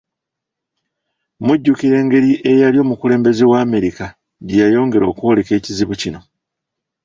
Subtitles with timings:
[1.45, 4.05] Mujjukira engeri eyali omukulembeze wa Amerika
[4.45, 6.19] gye yayongera okwoleka ekizibu kino